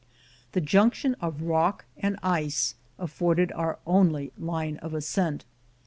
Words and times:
The 0.53 0.61
junction 0.61 1.13
of 1.21 1.43
rock 1.43 1.85
and 1.95 2.17
ice 2.23 2.73
afforded 2.97 3.51
our 3.51 3.77
only 3.85 4.31
line 4.35 4.77
of 4.77 4.95
ascent. 4.95 5.45